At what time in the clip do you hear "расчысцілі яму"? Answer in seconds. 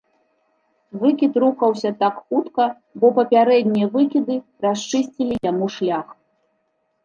4.69-5.73